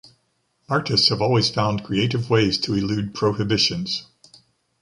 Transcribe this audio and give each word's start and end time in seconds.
Artists 0.67 1.09
have 1.09 1.21
always 1.21 1.51
found 1.51 1.83
creative 1.83 2.27
ways 2.31 2.57
to 2.61 2.73
elude 2.73 3.13
prohibitions. 3.13 4.07